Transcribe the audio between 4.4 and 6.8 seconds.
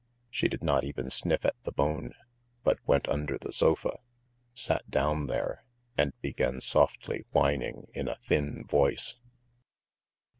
sat down there, and began